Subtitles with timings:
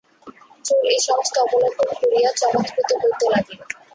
[0.65, 3.59] চোর এই সমস্ত অবলোকন করিয়া চমৎকৃত হইতে লাগিল।